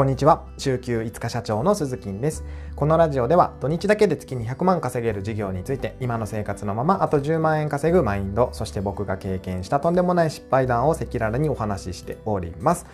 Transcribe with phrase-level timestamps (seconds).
[0.00, 0.46] こんにちは。
[0.56, 2.42] 中級5日社長の鈴木です。
[2.74, 12.86] このラジオでは土日だけで月に100万稼げる事業について今の生活のままあと10万円稼ぐマインドそして僕が経験したとんでもない失敗談を赤裸々にお話ししております。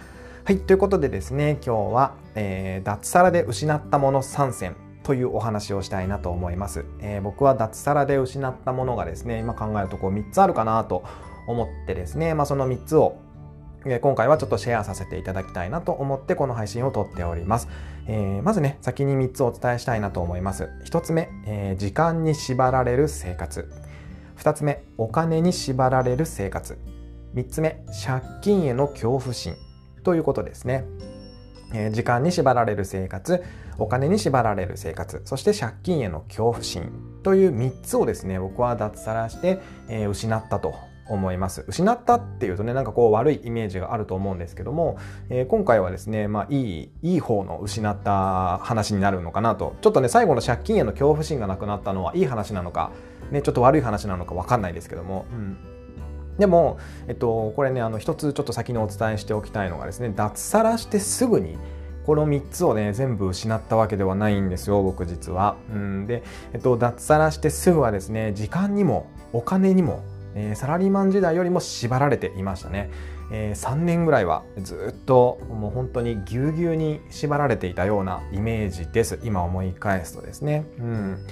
[0.42, 11.04] はいということでですね今日は、えー、脱サラで失ったもの3選というお話をしたいなと思います、えー、僕は脱サラで失ったものがですね今考えるとこう3つあるかなと
[11.46, 13.16] 思ってですね、まあ、その3つを
[14.00, 17.68] 今回はちょっとシェアさせていただきたいなと思ってこの配信を撮っております。
[18.08, 20.68] えー、まずね、先に3つお伝えしたいなと思います。
[20.84, 23.70] 1つ目、えー、時間に縛られる生活。
[24.38, 26.78] 2つ目、お金に縛られる生活。
[27.34, 29.54] 3つ目、借金への恐怖心
[30.02, 30.84] ということですね。
[31.72, 33.44] えー、時間に縛られる生活、
[33.78, 36.90] お金に縛られる生活、そして借金への恐怖心
[37.22, 40.74] という3つをですね、僕は脱サラして、えー、失ったと
[41.08, 41.64] 思います。
[41.68, 44.98] 失ったっていうとねなんかこう悪いイメージがあると思うんですけども、
[45.28, 49.76] えー、今回はですねまあいいいい方の失った話になるのかなと。
[49.80, 52.90] ちょっとね最後の借金への恐怖心がなくなったのはいい話なのか、
[53.30, 55.56] ね、ちょっと悪い話なのか分かんないですけども、うん、
[56.38, 61.58] でも、えっと、これねあの一つちょっと先にお伝えしておきたいのがですね脱サラしてすぐに
[62.04, 65.56] この3つをね全部失ったわけではないんですよ僕実は。
[65.72, 70.04] うん、で、えっと、脱サラしてすぐはですね時間にもお金にも
[70.36, 72.90] えー、サラリーマン時代よりも縛られていましたね。
[73.32, 80.64] えー、3年ぐらいはずっともう本当にぎゅうぎゅうに縛られていたようなイメージです今思い返すとですね。
[80.78, 81.26] うん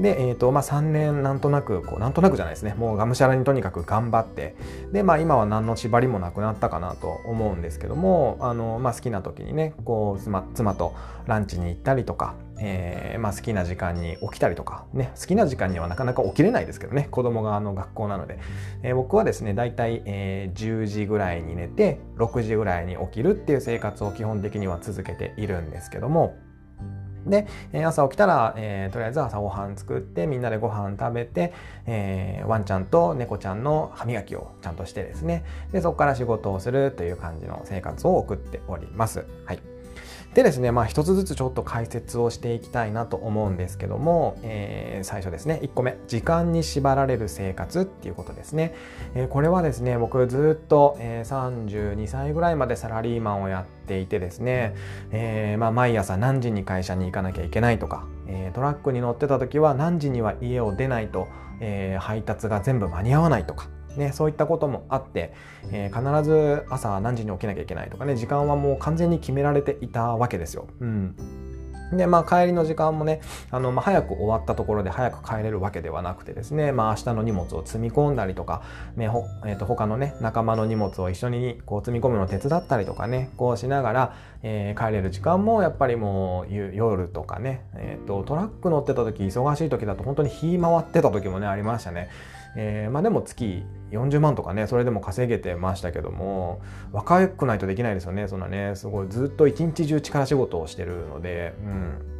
[0.00, 2.74] で、えーとまあ、3年なんとなくこうなんとなくじゃないですね。
[2.74, 4.56] もうがむしゃらにとにかく頑張って。
[4.92, 10.94] で、まあ、今は何の縛りもなくなったかなと思うんですけどもあの、まあ、好きな時にねこう妻妻と
[11.26, 17.08] ランチに行ったりとかえーまあ、好きな時間に起きたりとか、ね、好きな時間にはなかなか起きれないですけどね。
[17.10, 18.38] 子供があの学校なので、
[18.82, 26.36] えー、僕はですね大体、えー、10時ぐらいに寝て6時ぐらいに起きるっていう生活を基本的には続けているんですけども
[27.26, 31.52] で、え朝起きたら、えー、とりあえず朝ごはん作ってみんなでご飯食べて、
[31.86, 39.24] えー、ワンちゃんと猫ちゃんの歯磨きをちゃんとしてですねでそこから仕事をするという感じの生活を送っております。
[39.44, 39.75] はい
[40.36, 48.74] でですね、まあ一つずつちょっと解説をしていきたいなと思うんですけども、えー、最初ですね、1個目、時間に縛られる生活っていうことですね。
[49.14, 54.74] えー、これはですね、僕ずっと、えー、32歳ぐらいまでサラリーマンをやっていてですね、
[55.10, 61.28] えー、まあ毎朝何時に会社に行かなきゃいけないとか、え、トラックに乗ってた時は何時には家を出ないと、
[61.60, 65.32] え、配達が全部間に合わないとか、ね、そういったこともあって、
[65.72, 70.66] えー、必ず朝何時に起きなきゃいけないとかね時間はもう完全に決められていたわけですよ。
[70.80, 71.16] うん
[71.92, 73.20] で、まあ、帰りの時間もね、
[73.50, 78.62] あの、まあ、早く終わったところで早く帰れるわけではなくてですね、まあ、明日の荷物を積み込んだりとか、
[78.96, 92.08] ね、ほ、え、ー、と、他のね、仲間の荷物を一緒にこう積み込むのを手伝ったりとかね、こうしながら、えー、帰れる時間もやっぱりもう夜とかね、えっ、ー、と、トラック乗ってた時、忙しい時だと本当に日回ってた時もね、ありましたね。
[92.56, 96.60] えー、まあでも月40万とかねそれでも稼げてましたけども
[96.92, 98.74] 若くないとできないですよねそんなね。
[98.74, 102.15] すごいずっと一日中力仕事をしてるのでうん。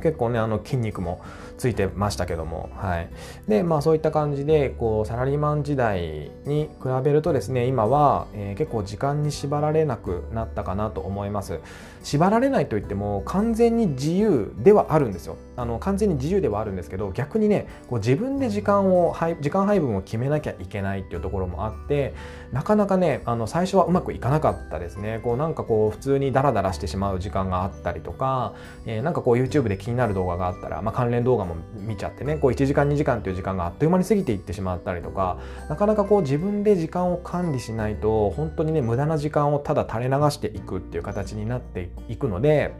[0.00, 1.20] 結構ねあの筋肉も
[1.58, 2.70] ついてましたけども。
[2.74, 3.10] はい。
[3.48, 11.60] でまあそういった感じでこうサラリーマン時代に比べるとですね今は、えー、結構時間に縛られなくなったかなと思います。
[12.02, 15.36] 縛られないといっても完全に自由ではあるんですよ。
[15.56, 22.14] あの完全に自由ではあるんですけど逆にねこう自分で時間を時間配分を決めなきゃいけないっていうところもあって
[22.52, 25.20] なかなかねあの最初はうまくいかなかったですね。
[25.22, 28.54] こうなんかこう普通にダラダラしてしまう時間があったりとか、
[28.86, 42.74] えー、なんかこう YouTube で気になる動画があったら、まあ、関連動画も見ちゃってねこう1時間2時間っていう時間があっという間に過ぎていってしまったりとかなかなかこう自分で時間を管理しないと本当にね無駄な時間をただ垂れ流していくっていう形になっていくので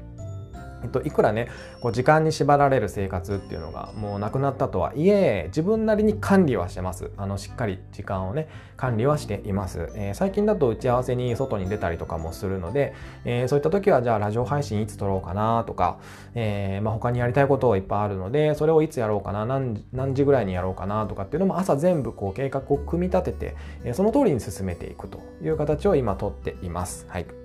[0.83, 1.49] えっと、いくらね
[1.81, 7.11] こう時間に縛られる生活っていうのがもうなくなったとはいえ自分なりに管理はしてます。
[7.17, 8.49] あのしっかり時間をね
[8.81, 12.95] 管理はしています、えー、最近だと打ち合わせに外に出たりとかもするので、
[13.27, 15.99] えー、そういった時はじゃあラジオ配信いつ撮ろうかなとか、
[16.35, 27.07] えーまあ、他にやりたいことをいっぱいあるのでそれをいつやろうかな何何時ぐらいにやろうかなとかっていうのも朝全部こう計画を組み立てて、えー、その通りに進めていくという形を今とっています。
[27.11, 27.40] はい。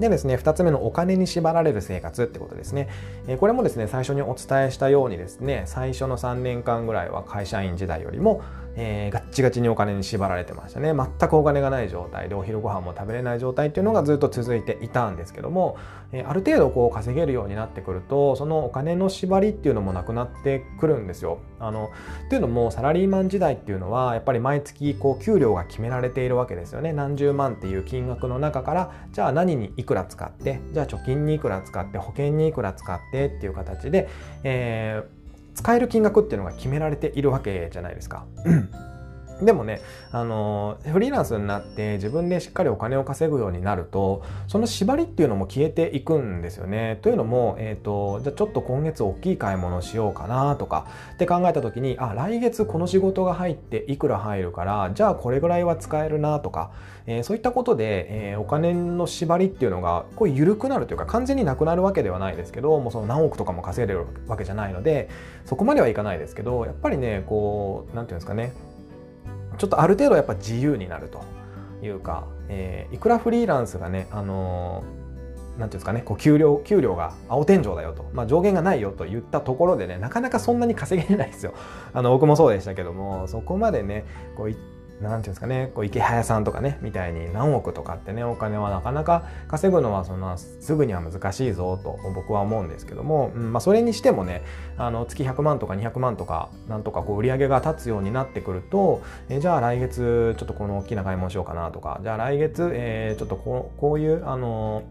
[0.00, 2.88] でですね、2つ目のお金に縛られる生活ってことですね。
[3.28, 8.42] えこれもですね、最初にお伝えしたようにですね、最初の3年間ぐらいは会社員時代よりも、
[8.82, 15.76] えー、ガッチガチにお金に縛られてましたね全くお金がない状態でお昼ご飯も食べれない状態っていうのがずっと続いていたんですけども、
[16.12, 21.40] えー、ある程度こう稼げるようになってくるとそのお金の縛りっていうのもなくなってくるんですよ。
[21.58, 21.90] あの
[22.26, 34.08] っていうのもサラリーマン時代っていうのはやっぱり毎月こう給料が決められているわけですよね何十万っていう金額の中からじゃあ何にいくら使ってじゃあ貯金にいくら使って保険にいくら使ってっていう形で、
[34.42, 35.19] えー、
[35.54, 38.24] 使える金額っていうのが決められているわけじゃないですか。
[39.42, 39.80] でもね、
[40.12, 46.98] あのフリーランスになって自分でしっかりお金を稼ぐようになるとその縛りっていうのも消えていくんですよね。
[47.02, 56.72] というのも、えーと、じゃあちょっと今月大きい買い物しようかなとかって考えた時にあ来月この仕事が入っていくら入るからじゃあこれぐらいは使えるなとか、
[57.06, 65.08] えー、そういったことで、えー、お金の縛りっていうのがこう緩くなるというか完全になくなるわけではないですけどもうその何億とかも稼いでるわけじゃないので
[65.44, 68.52] そこまではいかないですけどやっぱりねこう何て言うんですかね
[69.60, 71.22] ちょっとある程度やっぱ自由になると
[71.84, 81.52] いうか、えー、いくらフリーランスがね、あのー、なんていうんですかね、こう給料、給料が青天井だよと、まあ、上限がないよと言ったところでね、なかなかそんなに稼げないですよ。
[81.92, 84.56] あの、僕もそうでしたけども、そこまでね、こう
[85.00, 94.42] なんていうんですかねこう池早さんとかねみたいに何億とかってねお金はなかなか稼ぐのはそんなすぐには難しいぞと僕は思うんですけども、うんまあ、それにしてもね
[94.76, 104.82] あの月100万とか200万とかなんとかこう売り上げが立つようになってくるとえじゃあ来月ちょっとこの大きな買い物しようかなとかじゃあ来月、えー、ちょっとこうこういうあの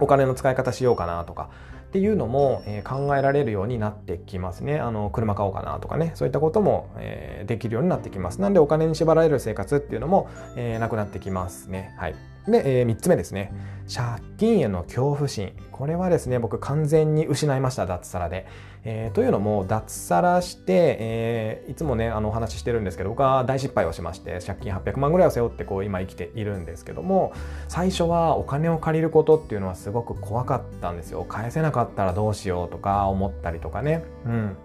[0.00, 1.50] お金の使い方しようかなとか
[1.90, 4.78] っていうのも、え、考えられるようになってきますね。
[4.78, 8.40] あの車買おうかなとかねそういったことも、え、できるようになってきます。
[8.40, 11.92] なんでお金に縛られる生活っていうのも、え、なくなってきますね。
[11.98, 12.14] はい。
[12.48, 13.52] で、えー、3つ目ですね。
[13.92, 15.52] 借金への恐怖心。
[15.72, 18.46] これはですね、僕完全に失いました、脱サラで。
[18.84, 27.32] えー、というのも、脱サラして、えー、いつもね、あのお話ししてるんですけど、僕は大失敗をしまして、借金800万ぐらいを背負って、こう、今生きているんですけども、
[27.68, 31.24] 最初はお金を借りることっていうのはすごく怖かったんですよ。
[31.24, 34.04] 返せなかったらどうしようとか思ったりとかね。
[34.24, 34.56] うん。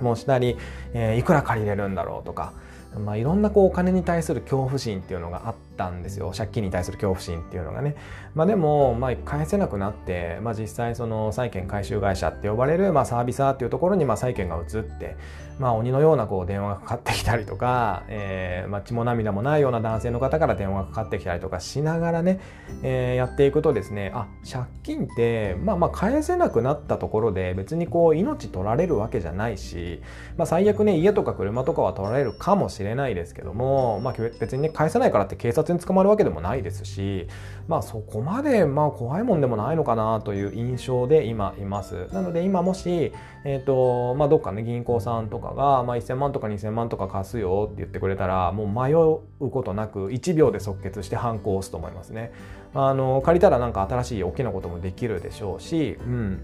[0.00, 0.56] もうしたり、
[0.94, 2.52] えー、いくら借りれるんだろうとか。
[2.98, 6.32] まあ、いろんなこうお金に対する恐怖心っていうのがあってたんですよ。
[6.36, 7.96] 借金に対する恐怖心っていうのがね、
[8.34, 15.16] まあ、でも、まあ、返せなくなって、まあ、実際その債券回収会社って呼ばれる、まあ、サービサーっていうところにまあ債券が移って
[15.60, 22.40] まあ、鬼のようなこう電話がかかってきたりとか、えーまあ、血も涙もないような男性の方から電話がかかってきたりとかしながらね、
[22.82, 30.00] えー、やっていくとですねあ借金ってまあまあ返せなくなったところで別にこう命取られるわけじゃないし、
[30.38, 37.26] まあ、最悪ね家とか車とかは取られるかもしれないですけども、まあ、別にね返せないからって警察に捕まるわけでもないですし
[37.68, 42.08] まあそこまでまあ怖いもんでもないのかなという印象で今います。
[42.12, 43.12] なので今もし、
[43.44, 52.32] えーとまあ、どっかね銀行さんとかが、まあ、1000万とか2000万とか貸すよって言ってくれたらもう迷うことなく1秒で即決してハンコを押すと思いますね。
[52.74, 56.40] あの借りたらなんか新しい大きなこともできるでしょうし、うん、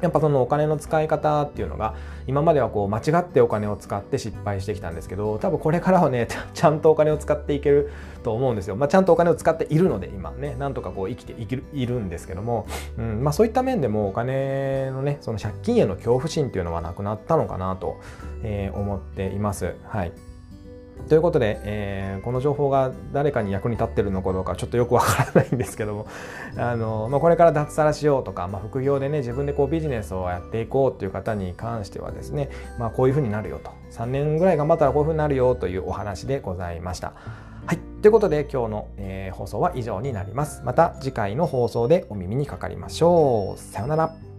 [0.00, 1.94] やっぱそのお金の使い方っていうのが
[2.26, 7.90] 今まではこう間違ってお金を使って失敗してきたんですけど多分これからはね ちゃんとお金を使っていける
[8.22, 12.66] と思うんですよ、まあ、ちゃんとお金を使っているので今ねなんとかこう生きているいるんですけども、
[12.98, 17.96] うんまあ、そういった面でもお金のねその借金への恐怖心っていうのはなくなったのかなと、
[18.42, 19.74] えー、思っています。
[19.84, 20.29] はい
[21.08, 26.06] ということで、えー、この情報が誰かに役に立ってるのかどうかちょっとよくわからないんですけども
[26.56, 37.12] あの、まあ、これから脱サラしようとか、まあ、副業でね自分でこうビジネスをやっていこうという方に関してはですね、まあ、こういうふうになるよと3年ぐらい頑張ったらこういうふうになるよというお話でございました。
[37.66, 37.78] はい。
[38.02, 40.62] ということで今日の、えー、放送は以上になります。
[40.64, 43.60] また次回の放送でお耳にかかりましょう。
[43.60, 44.29] さようなら。